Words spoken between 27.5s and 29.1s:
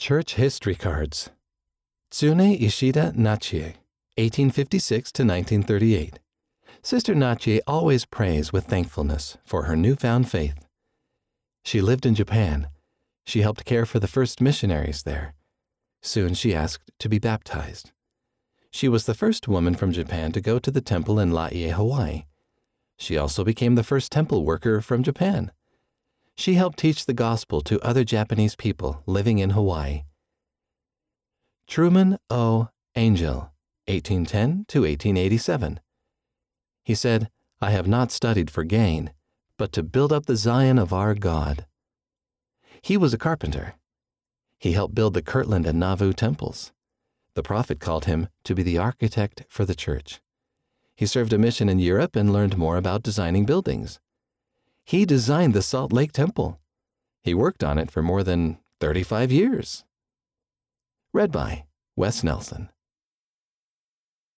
to other Japanese people